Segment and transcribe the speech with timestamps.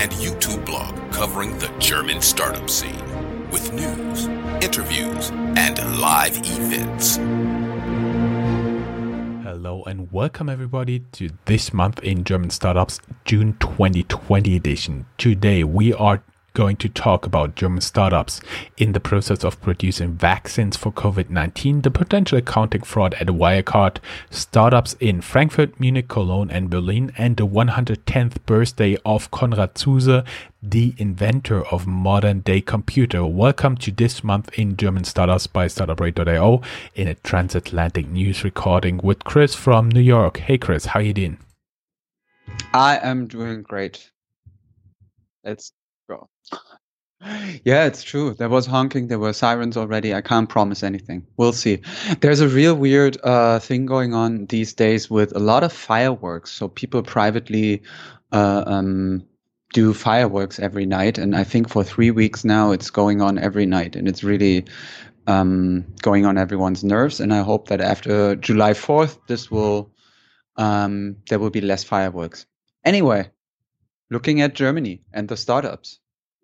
[0.00, 3.04] and YouTube blog covering the German startup scene
[3.50, 4.28] with news,
[4.64, 7.16] interviews, and live events.
[9.44, 15.04] Hello and welcome everybody to this month in German Startups June 2020 edition.
[15.18, 16.22] Today we are
[16.54, 18.40] going to talk about German startups
[18.76, 23.98] in the process of producing vaccines for COVID 19, the potential accounting fraud at Wirecard,
[24.30, 30.24] startups in Frankfurt, Munich, Cologne, and Berlin, and the 110th birthday of Konrad Zuse,
[30.62, 33.24] the inventor of modern day computer.
[33.24, 36.60] Welcome to this month in German startups by startuprad.io
[36.94, 40.38] in a transatlantic news recording with Chris from New York.
[40.38, 41.38] Hey Chris, how you doing?
[42.74, 44.10] I am doing great.
[45.44, 45.72] It's
[47.64, 48.34] yeah, it's true.
[48.34, 50.14] There was honking, there were sirens already.
[50.14, 51.26] I can't promise anything.
[51.36, 51.82] We'll see.
[52.20, 56.50] There's a real weird uh, thing going on these days with a lot of fireworks.
[56.50, 57.82] So people privately
[58.32, 59.26] uh, um,
[59.74, 61.18] do fireworks every night.
[61.18, 63.96] And I think for three weeks now, it's going on every night.
[63.96, 64.64] And it's really
[65.26, 67.20] um, going on everyone's nerves.
[67.20, 69.90] And I hope that after July 4th, this will,
[70.56, 72.46] um, there will be less fireworks.
[72.82, 73.28] Anyway,
[74.10, 76.00] looking at Germany and the startups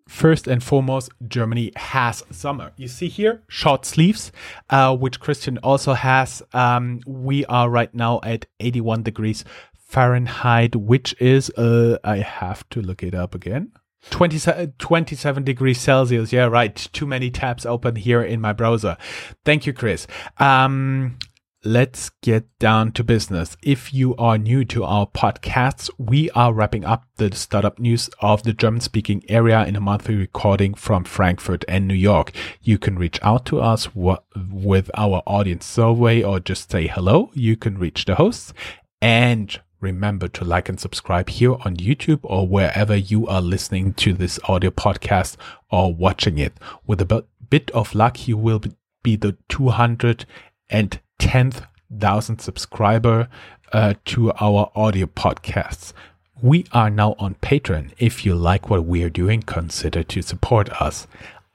[0.07, 2.71] first and foremost, Germany has summer.
[2.77, 4.31] You see here, short sleeves,
[4.69, 6.41] uh, which Christian also has.
[6.53, 12.81] Um, we are right now at 81 degrees Fahrenheit, which is, uh, I have to
[12.81, 13.71] look it up again.
[14.09, 16.31] 20, 27 degrees Celsius.
[16.31, 16.75] Yeah, right.
[16.93, 18.97] Too many tabs open here in my browser.
[19.43, 20.07] Thank you, Chris.
[20.37, 21.17] Um,
[21.63, 23.57] let's get down to business.
[23.63, 28.43] If you are new to our podcasts, we are wrapping up the startup news of
[28.43, 32.31] the German speaking area in a monthly recording from Frankfurt and New York.
[32.61, 37.31] You can reach out to us with our audience survey or just say hello.
[37.33, 38.53] You can reach the hosts
[39.01, 44.13] and remember to like and subscribe here on YouTube or wherever you are listening to
[44.13, 45.37] this audio podcast
[45.71, 46.57] or watching it.
[46.85, 48.61] With a bit of luck, you will
[49.03, 50.25] be the 200
[50.69, 53.27] and 10,000 subscriber
[53.73, 55.93] uh, to our audio podcasts.
[56.41, 57.91] We are now on Patreon.
[57.97, 61.07] If you like what we are doing, consider to support us.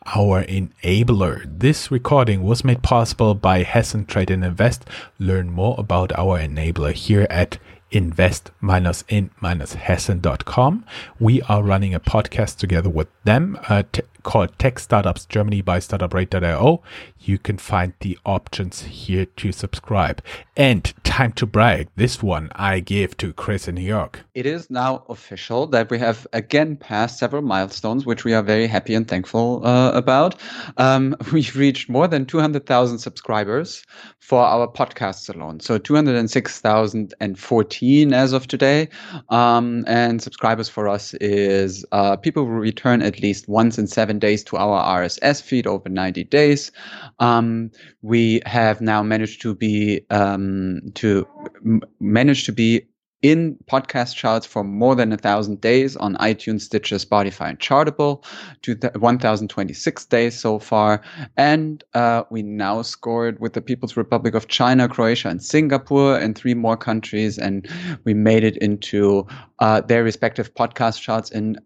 [0.06, 1.44] Our enabler.
[1.46, 4.84] This recording was made possible by Hessen Trade and Invest.
[5.20, 7.58] Learn more about our enabler here at
[7.92, 10.84] invest-in-hessen.com.
[11.20, 15.78] We are running a podcast together with them uh, t- called Tech Startups Germany by
[15.78, 16.82] startuprad.io.
[17.24, 20.20] You can find the options here to subscribe.
[20.56, 21.88] And time to brag.
[21.94, 24.20] This one I give to Chris in New York.
[24.34, 28.66] It is now official that we have again passed several milestones, which we are very
[28.66, 30.34] happy and thankful uh, about.
[30.78, 33.84] Um, we've reached more than 200,000 subscribers
[34.18, 35.60] for our podcasts alone.
[35.60, 38.88] So 206,014 as of today.
[39.28, 44.18] Um, and subscribers for us is uh, people who return at least once in seven
[44.18, 46.72] days to our RSS feed over 90 days.
[47.18, 47.70] Um,
[48.02, 51.26] we have now managed to be um, to
[51.64, 52.86] m- manage to be
[53.22, 58.24] in podcast charts for more than a thousand days on iTunes, Stitcher, Spotify, and Chartable
[58.62, 61.00] to 1,026 days so far.
[61.36, 66.36] And uh, we now scored with the People's Republic of China, Croatia, and Singapore, and
[66.36, 67.38] three more countries.
[67.38, 67.68] And
[68.04, 69.26] we made it into
[69.60, 71.56] uh, their respective podcast charts in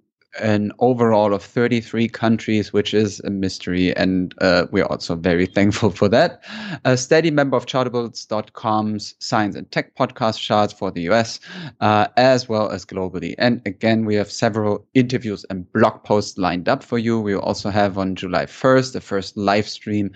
[0.41, 3.97] an overall of 33 countries, which is a mystery.
[3.97, 6.43] And uh, we're also very thankful for that.
[6.85, 11.41] A steady member of chartables.com's science and tech podcast charts for the US,
[11.81, 13.35] uh, as well as globally.
[13.39, 17.21] And again, we have several interviews and blog posts lined up for you.
[17.21, 20.11] We also have on July 1st, the first live stream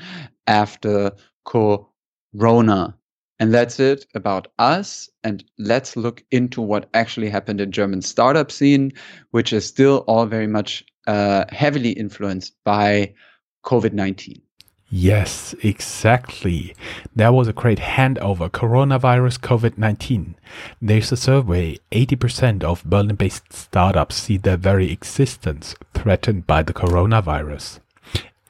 [0.46, 1.12] after
[1.44, 2.96] Corona.
[3.40, 5.08] And that's it about us.
[5.24, 8.92] And let's look into what actually happened in German startup scene,
[9.30, 13.14] which is still all very much uh, heavily influenced by
[13.64, 14.40] COVID 19.
[14.92, 16.74] Yes, exactly.
[17.14, 20.34] There was a great handover coronavirus COVID 19.
[20.82, 26.74] There's a survey 80% of Berlin based startups see their very existence threatened by the
[26.74, 27.78] coronavirus.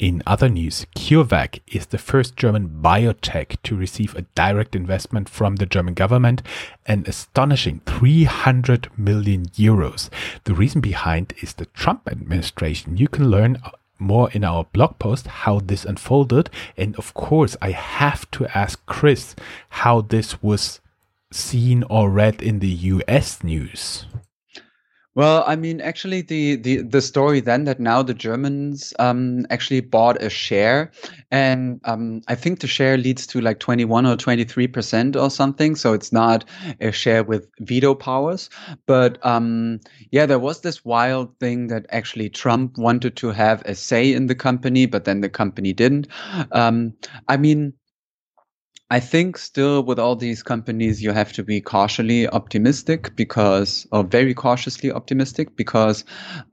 [0.00, 5.56] In other news, CureVac is the first German biotech to receive a direct investment from
[5.56, 6.40] the German government,
[6.86, 10.08] an astonishing 300 million euros.
[10.44, 12.96] The reason behind is the Trump administration.
[12.96, 13.60] You can learn
[13.98, 16.48] more in our blog post how this unfolded.
[16.78, 19.36] And of course, I have to ask Chris
[19.68, 20.80] how this was
[21.30, 24.06] seen or read in the US news.
[25.20, 29.82] Well, I mean, actually, the, the, the story then that now the Germans um, actually
[29.82, 30.92] bought a share,
[31.30, 35.76] and um, I think the share leads to like 21 or 23 percent or something.
[35.76, 36.46] So it's not
[36.80, 38.48] a share with veto powers.
[38.86, 39.80] But um,
[40.10, 44.26] yeah, there was this wild thing that actually Trump wanted to have a say in
[44.26, 46.06] the company, but then the company didn't.
[46.52, 46.94] Um,
[47.28, 47.74] I mean,
[48.92, 54.02] I think still with all these companies, you have to be cautiously optimistic because, or
[54.02, 56.04] very cautiously optimistic because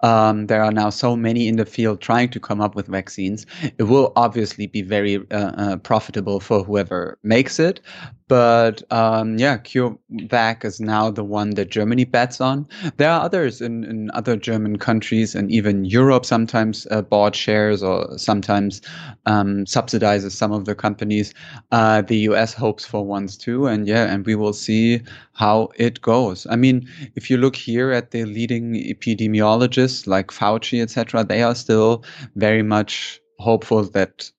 [0.02, 3.48] um, there are now so many in the field trying to come up with vaccines.
[3.80, 7.80] It will obviously be very uh, uh, profitable for whoever makes it.
[8.28, 12.68] But um, yeah, CureVac is now the one that Germany bets on.
[12.98, 17.82] There are others in, in other German countries and even Europe sometimes uh, bought shares
[17.82, 18.82] or sometimes
[19.26, 21.34] um, subsidizes some of the companies.
[21.72, 23.68] Uh, the US hopes for ones too.
[23.68, 25.02] And yeah, and we will see
[25.34, 26.48] how it goes.
[26.50, 31.56] I mean, if you look here at the leading epidemiologists like Fauci, etc., they are
[31.56, 32.04] still
[32.36, 34.32] very much hopeful that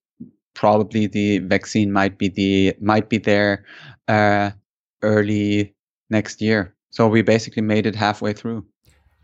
[0.55, 3.65] probably the vaccine might be the might be there
[4.09, 4.51] uh,
[5.03, 5.75] early
[6.11, 6.75] next year.
[6.91, 8.67] So we basically made it halfway through.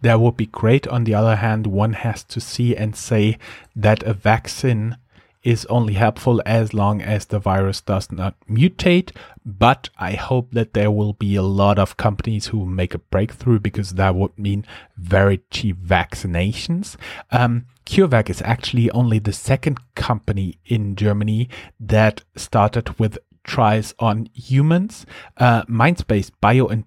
[0.03, 0.87] That would be great.
[0.87, 3.39] On the other hand, one has to see and say
[3.75, 4.99] that a vaccine
[5.45, 9.15] is only helpful as long as the virus does not mutate.
[9.45, 13.61] But I hope that there will be a lot of companies who make a breakthrough
[13.61, 14.65] because that would mean
[14.97, 16.97] very cheap vaccinations.
[17.31, 24.29] Um, CureVac is actually only the second company in Germany that started with tries on
[24.35, 25.07] humans.
[25.37, 26.31] Uh, Mindspace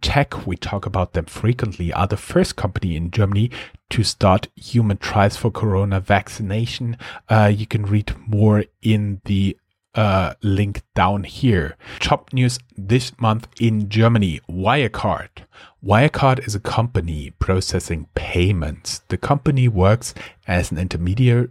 [0.02, 0.46] Tech.
[0.46, 3.50] we talk about them frequently, are the first company in Germany
[3.90, 6.98] to start human trials for corona vaccination.
[7.30, 9.58] Uh, you can read more in the
[9.98, 11.76] uh, link down here.
[12.00, 15.46] Top news this month in Germany Wirecard.
[15.84, 19.02] Wirecard is a company processing payments.
[19.08, 20.14] The company works
[20.48, 21.50] as an intermediary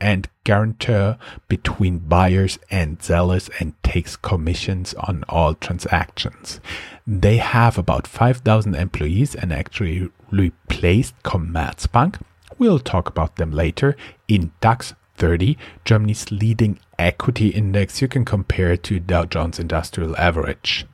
[0.00, 1.18] and guarantor
[1.48, 6.60] between buyers and sellers and takes commissions on all transactions.
[7.06, 12.20] They have about 5,000 employees and actually replaced Commerzbank.
[12.58, 13.96] We'll talk about them later
[14.28, 18.02] in DAX 30, Germany's leading equity index.
[18.02, 20.86] You can compare it to Dow Jones Industrial Average.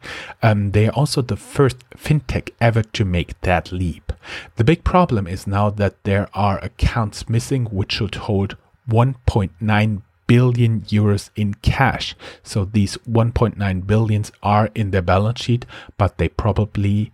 [0.42, 4.12] Um, they are also the first fintech ever to make that leap.
[4.56, 8.56] The big problem is now that there are accounts missing which should hold
[8.88, 12.14] 1.9 billion euros in cash.
[12.42, 15.66] So these 1.9 billions are in their balance sheet,
[15.98, 17.12] but they probably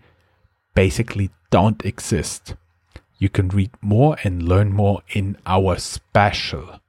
[0.74, 2.54] basically don't exist.
[3.18, 6.80] You can read more and learn more in our special.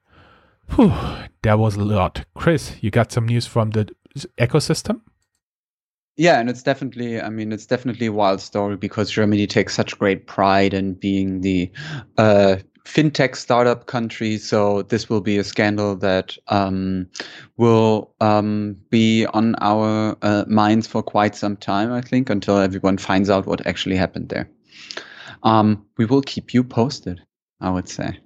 [0.75, 0.94] Whew,
[1.42, 2.25] that was a lot.
[2.36, 3.90] Chris, you got some news from the
[4.38, 5.02] ecosystem?
[6.18, 9.98] Yeah, and it's definitely, I mean, it's definitely a wild story because Germany takes such
[10.00, 11.72] great pride in being the
[12.18, 14.38] uh, fintech startup country.
[14.38, 17.08] So this will be a scandal that um,
[17.58, 22.98] will um, be on our uh, minds for quite some time, I think, until everyone
[22.98, 24.50] finds out what actually happened there.
[25.44, 27.22] Um, we will keep you posted,
[27.59, 28.19] I would say.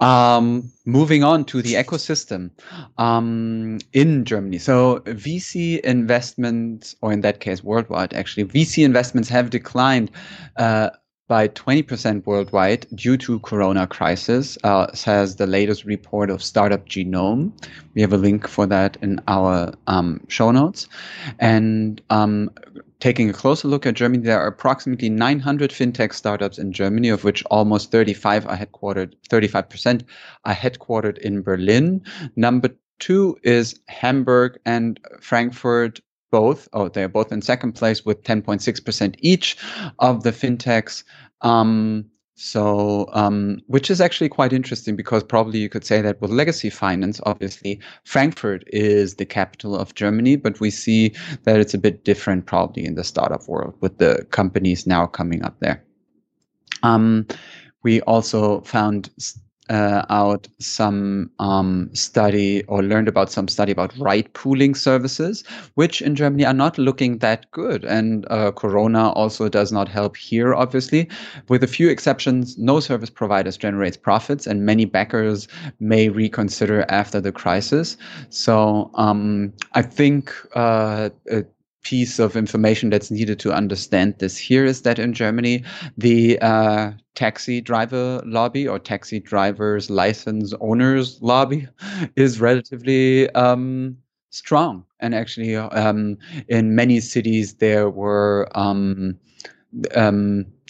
[0.00, 2.50] Um, moving on to the ecosystem
[2.96, 4.58] um, in Germany.
[4.58, 10.10] So VC investments, or in that case, worldwide, actually, VC investments have declined.
[10.56, 10.90] Uh,
[11.28, 17.52] by 20% worldwide due to corona crisis, uh, says the latest report of Startup Genome.
[17.94, 20.88] We have a link for that in our um, show notes.
[21.38, 22.50] And um,
[23.00, 27.24] taking a closer look at Germany, there are approximately 900 fintech startups in Germany, of
[27.24, 30.04] which almost 35 are headquartered, 35%
[30.44, 32.02] are headquartered in Berlin.
[32.36, 36.00] Number two is Hamburg and Frankfurt.
[36.30, 39.56] Both, oh, they're both in second place with 10.6% each
[39.98, 41.02] of the fintechs.
[41.40, 42.09] Um,
[42.42, 46.70] so, um, which is actually quite interesting because probably you could say that with legacy
[46.70, 52.02] finance, obviously, Frankfurt is the capital of Germany, but we see that it's a bit
[52.02, 55.84] different probably in the startup world with the companies now coming up there.
[56.82, 57.26] Um,
[57.82, 59.10] we also found
[59.70, 66.02] uh, out some um, study or learned about some study about ride pooling services, which
[66.02, 67.84] in Germany are not looking that good.
[67.84, 71.08] And uh, Corona also does not help here, obviously.
[71.48, 75.46] With a few exceptions, no service providers generates profits, and many backers
[75.78, 77.96] may reconsider after the crisis.
[78.28, 81.10] So um, I think uh,
[81.82, 85.64] piece of information that's needed to understand this here is that in Germany,
[85.96, 91.66] the uh, taxi driver lobby or taxi drivers license owners lobby
[92.16, 93.96] is relatively um,
[94.30, 94.84] strong.
[95.00, 96.18] And actually, um,
[96.48, 99.18] in many cities, there were um,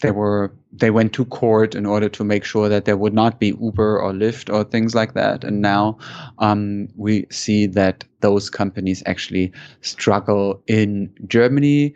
[0.01, 3.41] they were they went to court in order to make sure that there would not
[3.41, 5.45] be Uber or Lyft or things like that.
[5.45, 5.99] And now
[6.39, 11.95] um, we see that those companies actually struggle in Germany,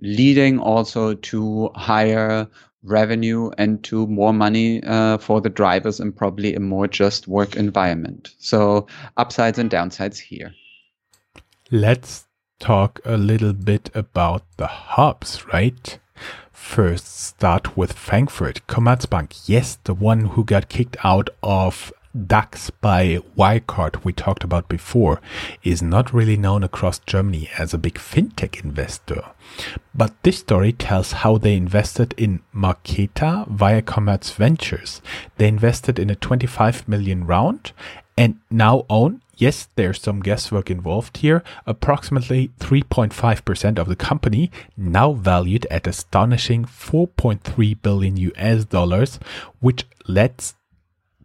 [0.00, 2.48] leading also to higher
[2.82, 7.56] revenue and to more money uh, for the drivers and probably a more just work
[7.56, 8.30] environment.
[8.38, 10.54] So upsides and downsides here.
[11.70, 12.26] Let's
[12.58, 15.98] talk a little bit about the hubs, right?
[16.52, 18.66] First, start with Frankfurt.
[18.66, 24.68] Commerzbank, yes, the one who got kicked out of DAX by Wirecard we talked about
[24.68, 25.20] before
[25.64, 29.24] is not really known across Germany as a big fintech investor.
[29.94, 35.02] But this story tells how they invested in Marqeta via Commerz Ventures.
[35.38, 37.72] They invested in a 25 million round
[38.16, 41.42] and now own yes, there's some guesswork involved here.
[41.66, 49.18] Approximately 3.5% of the company, now valued at astonishing 4.3 billion US dollars,
[49.60, 50.54] which lets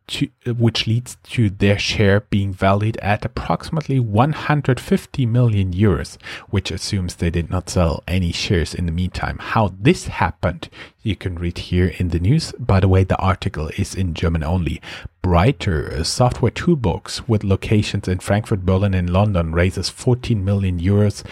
[0.09, 6.17] to, which leads to their share being valued at approximately 150 million euros,
[6.49, 9.37] which assumes they did not sell any shares in the meantime.
[9.39, 10.69] How this happened,
[11.03, 12.53] you can read here in the news.
[12.59, 14.81] By the way, the article is in German only.
[15.21, 21.23] Bryter, a software toolbox with locations in Frankfurt, Berlin, and London, raises 14 million euros.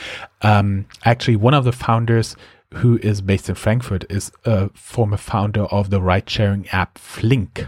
[0.41, 2.36] Um, actually, one of the founders
[2.75, 7.67] who is based in Frankfurt is a former founder of the ride sharing app Flinc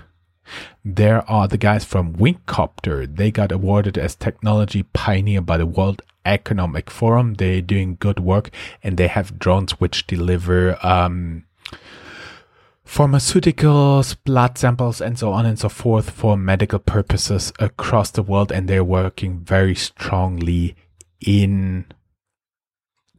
[0.84, 3.16] there are the guys from Wingcopter.
[3.16, 7.36] They got awarded as technology pioneer by the World Economic Forum.
[7.36, 8.50] They're doing good work
[8.82, 11.46] and they have drones which deliver um,
[12.86, 18.52] pharmaceuticals, blood samples, and so on and so forth for medical purposes across the world.
[18.52, 20.76] And they're working very strongly
[21.20, 21.86] in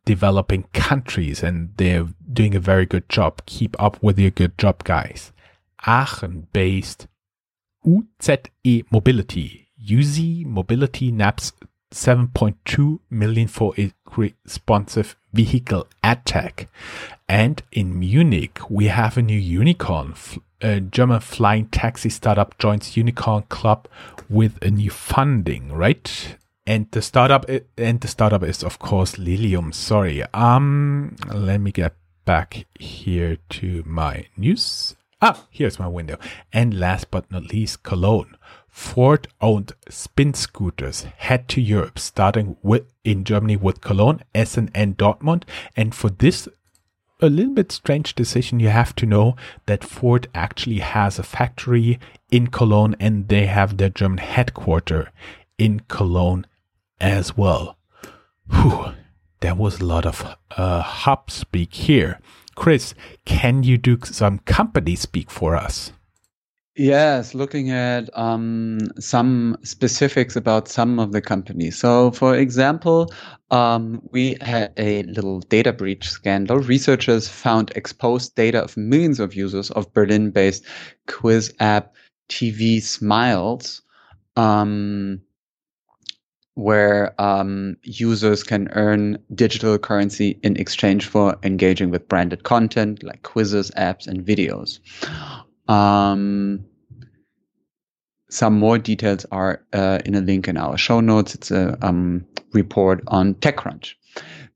[0.07, 3.43] developing countries and they're doing a very good job.
[3.45, 5.33] Keep up with your good job, guys.
[5.87, 7.07] Aachen based
[7.87, 9.69] UZE Mobility.
[9.83, 11.53] UZE Mobility naps
[11.93, 16.69] 7.2 million for a responsive vehicle attack.
[17.29, 20.15] And in Munich, we have a new unicorn.
[20.61, 23.89] A German flying taxi startup joins Unicorn Club
[24.29, 26.37] with a new funding, right?
[26.67, 27.47] And the startup
[27.79, 29.73] and the startup is of course Lilium.
[29.73, 30.23] Sorry.
[30.35, 31.95] Um let me get
[32.25, 34.95] back here to my news.
[35.23, 36.19] Ah, here's my window.
[36.53, 38.37] And last but not least, Cologne.
[38.69, 44.97] Ford owned spin scooters head to Europe, starting with in Germany with Cologne, Essen, and
[44.97, 45.43] Dortmund.
[45.77, 46.49] And for this
[47.21, 49.37] a little bit strange decision, you have to know
[49.67, 51.99] that Ford actually has a factory
[52.31, 55.11] in Cologne and they have their German headquarter
[55.59, 56.47] in Cologne
[57.01, 57.77] as well.
[58.51, 58.95] Whew,
[59.41, 62.21] there was a lot of uh, hub speak here.
[62.55, 65.93] Chris, can you do some company speak for us?
[66.77, 71.77] Yes, looking at um, some specifics about some of the companies.
[71.77, 73.13] So, for example,
[73.51, 76.59] um, we had a little data breach scandal.
[76.59, 80.65] Researchers found exposed data of millions of users of Berlin based
[81.07, 81.93] quiz app
[82.31, 83.83] TV Smiles.
[84.37, 85.21] Um,
[86.55, 93.23] where um, users can earn digital currency in exchange for engaging with branded content like
[93.23, 94.81] quizzes, apps, and videos.
[95.71, 96.65] Um,
[98.29, 101.35] some more details are uh, in a link in our show notes.
[101.35, 103.95] It's a um, report on TechCrunch.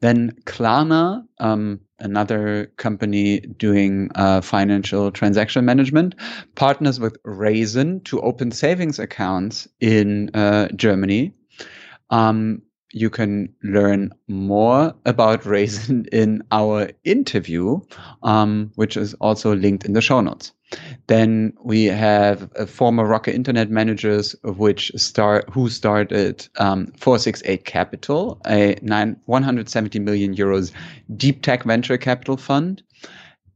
[0.01, 6.15] Then Klarna, um, another company doing uh, financial transaction management,
[6.55, 11.33] partners with Raisin to open savings accounts in uh, Germany
[12.15, 17.81] um, you can learn more about Raisin in our interview,
[18.23, 20.53] um, which is also linked in the show notes.
[21.09, 28.77] Then we have former Rocket Internet managers, which start who started um, 468 Capital, a
[28.81, 30.71] nine, 170 million euros
[31.17, 32.83] deep tech venture capital fund.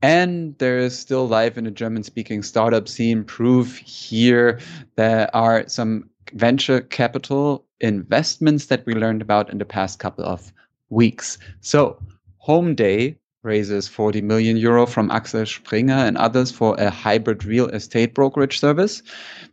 [0.02, 3.24] And there is still life in the German speaking startup scene.
[3.24, 4.60] Proof here
[4.96, 10.52] there are some venture capital investments that we learned about in the past couple of
[10.90, 11.38] weeks.
[11.60, 11.98] So,
[12.38, 18.14] Homeday raises 40 million euro from Axel Springer and others for a hybrid real estate
[18.14, 19.02] brokerage service.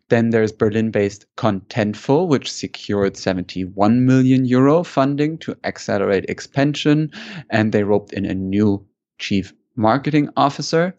[0.09, 7.11] Then there's Berlin based Contentful, which secured 71 million euro funding to accelerate expansion.
[7.49, 8.85] And they roped in a new
[9.19, 10.95] chief Marketing Officer.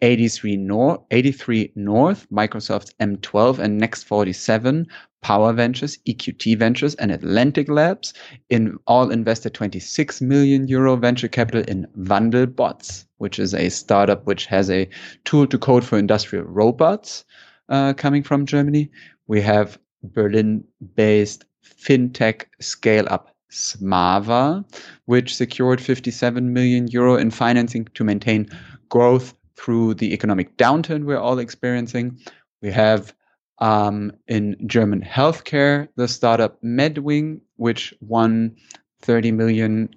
[0.00, 4.86] 83 North, 83 North, Microsoft's M12 and Next 47,
[5.24, 8.14] Paua Ventures, EQT Ventures, and Atlantic Labs
[8.48, 14.46] in all invested 26 million euro venture capital in Wandelbots, which is a startup which
[14.46, 14.88] has a
[15.24, 17.24] tool to code for industrial robots
[17.68, 18.90] uh, coming from Germany.
[19.26, 24.64] We have Berlin-based fintech scale-up Smava,
[25.06, 28.48] which secured 57 million euro in financing to maintain
[28.88, 32.18] growth through the economic downturn we're all experiencing.
[32.62, 33.14] We have
[33.58, 38.56] um, in German healthcare the startup Medwing, which won
[39.02, 39.88] $30 million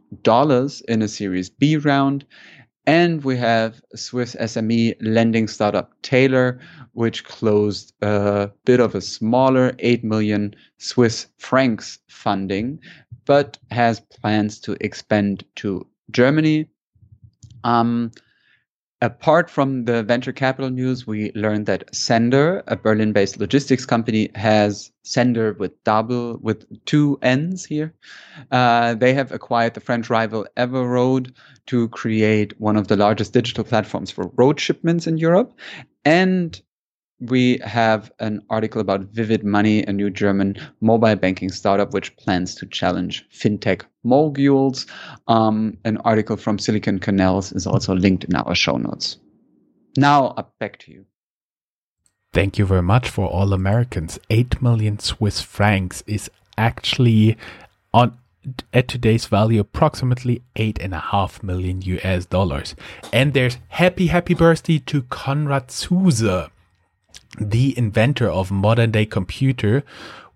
[0.88, 2.25] in a Series B round.
[2.88, 6.59] And we have Swiss SME lending startup Teylor,
[6.93, 12.79] which closed a bit of a smaller 8 million Swiss francs funding,
[13.25, 16.67] but has plans to expand to Germany.
[17.63, 18.11] Um,
[19.03, 24.91] Apart from the venture capital news, we learned that Sennder, a Berlin-based logistics company, has
[25.03, 27.96] Sennder with double with two N's here.
[28.51, 31.34] Uh, they have acquired the French rival Everoad
[31.65, 35.51] to create one of the largest digital platforms for road shipments in Europe,
[36.05, 36.62] and
[37.21, 42.55] we have an article about Vivid Money, a new German mobile banking startup which plans
[42.55, 44.87] to challenge fintech moguls.
[45.27, 49.17] Um, an article from Silicon Canals is also linked in our show notes.
[49.97, 51.05] Now, up back to you.
[52.33, 54.17] Thank you very much for all Americans.
[54.29, 57.37] 8 million Swiss francs is actually
[57.93, 58.17] on
[58.73, 62.73] at today's value approximately eight and a half million US dollars.
[63.13, 66.49] And there's happy happy birthday to Konrad Zuse
[67.39, 69.83] the inventor of modern day computer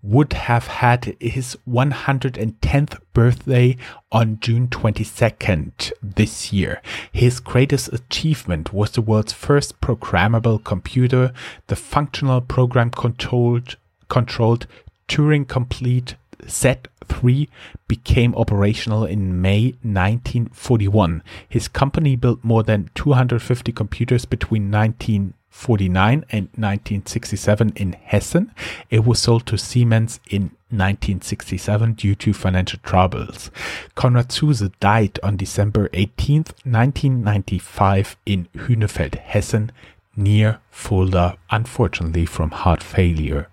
[0.02, 3.76] would have had his 110th birthday
[4.12, 6.80] on June 22nd this year.
[7.10, 11.32] His greatest achievement was the world's first programmable computer,
[11.66, 13.76] the functional program controlled
[14.08, 14.68] controlled
[15.08, 17.48] Turing complete Z3
[17.88, 21.22] became operational in May 1941.
[21.48, 28.52] His company built more than 250 computers between 19 49 and 1967 in Hessen.
[28.90, 33.50] It was sold to Siemens in 1967 due to financial troubles.
[33.96, 39.72] Konrad Zuse died on December 18, 1995 in Hünfeld, Hessen,
[40.14, 43.48] near Fulda, unfortunately from heart failure.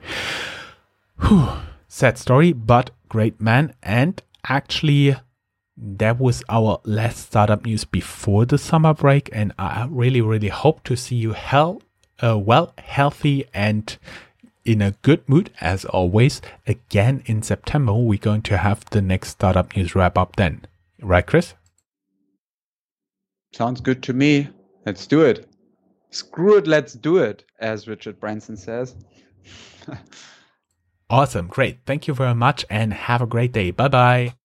[1.21, 1.47] Whew.
[1.87, 3.73] Sad story, but great man.
[3.81, 5.15] And actually,
[5.77, 9.29] that was our last startup news before the summer break.
[9.31, 11.81] And I really, really hope to see you hell
[12.21, 13.97] uh, well, healthy, and
[14.65, 16.41] in a good mood as always.
[16.67, 20.65] Again in September, we're going to have the next startup news wrap up then.
[21.01, 21.53] Right, Chris?
[23.53, 24.49] Sounds good to me.
[24.85, 25.47] Let's do it.
[26.11, 28.95] Screw it, let's do it, as Richard Branson says.
[31.09, 31.47] awesome.
[31.47, 31.79] Great.
[31.85, 33.71] Thank you very much and have a great day.
[33.71, 34.35] Bye bye.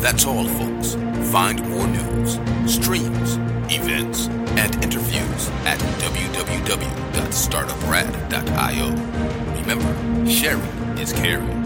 [0.00, 0.94] That's all, folks.
[1.30, 2.15] Find more news
[2.68, 3.36] streams,
[3.72, 4.26] events,
[4.58, 8.90] and interviews at www.startuprad.io.
[9.60, 11.65] Remember, sharing is caring.